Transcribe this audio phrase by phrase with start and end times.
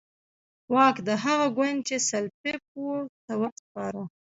[0.73, 4.01] واک د هغه ګوند چې سلپيپ وو ته وسپاره.